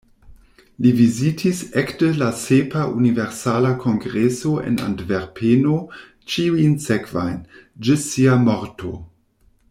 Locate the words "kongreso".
3.83-4.53